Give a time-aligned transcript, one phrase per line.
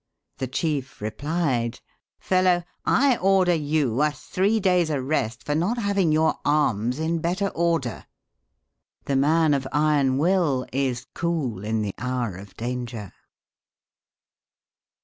[0.39, 1.79] The chief replied:
[2.17, 7.49] "Fellow, I order you a three days' arrest for not having your arms in better
[7.49, 8.07] order."
[9.05, 13.13] The man of iron will is cool in the hour of danger.